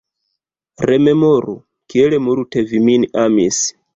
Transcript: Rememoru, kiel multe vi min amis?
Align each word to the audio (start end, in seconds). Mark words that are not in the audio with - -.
Rememoru, 0.89 1.53
kiel 1.93 2.17
multe 2.29 2.65
vi 2.71 2.83
min 2.89 3.09
amis? 3.27 3.63